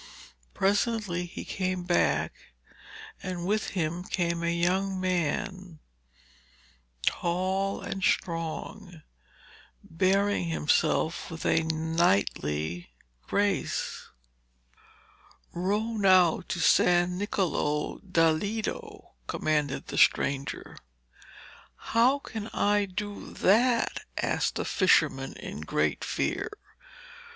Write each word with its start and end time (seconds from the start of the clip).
Presently 0.55 1.27
he 1.27 1.45
came 1.45 1.83
back, 1.83 2.33
and 3.21 3.45
with 3.45 3.69
him 3.77 4.03
came 4.03 4.41
a 4.41 4.49
young 4.51 4.99
man, 4.99 5.77
tall 7.05 7.81
and 7.81 8.03
strong, 8.03 9.03
bearing 9.83 10.45
himself 10.45 11.29
with 11.29 11.45
a 11.45 11.61
knightly 11.61 12.89
grace. 13.27 14.07
'Row 15.53 15.97
now 15.97 16.41
to 16.47 16.59
San 16.59 17.19
Niccolo 17.19 17.99
da 17.99 18.31
Lido,' 18.31 19.11
commanded 19.27 19.85
the 19.85 19.99
stranger. 19.99 20.77
'How 21.75 22.17
can 22.17 22.47
I 22.55 22.85
do 22.85 23.31
that?' 23.35 23.99
asked 24.17 24.55
the 24.55 24.65
fisherman 24.65 25.33
in 25.33 25.61
great 25.61 26.03
fear. 26.03 26.49